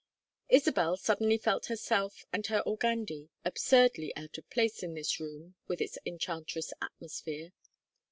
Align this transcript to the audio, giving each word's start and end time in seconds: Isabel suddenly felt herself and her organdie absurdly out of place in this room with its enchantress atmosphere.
Isabel 0.49 0.97
suddenly 0.97 1.37
felt 1.37 1.67
herself 1.67 2.25
and 2.33 2.47
her 2.47 2.63
organdie 2.65 3.29
absurdly 3.45 4.11
out 4.17 4.35
of 4.39 4.49
place 4.49 4.81
in 4.81 4.95
this 4.95 5.19
room 5.19 5.53
with 5.67 5.79
its 5.79 5.99
enchantress 6.07 6.73
atmosphere. 6.81 7.51